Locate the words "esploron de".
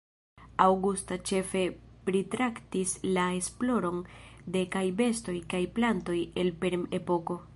3.41-4.65